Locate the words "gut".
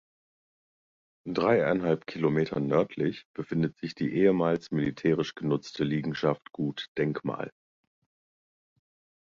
6.53-6.87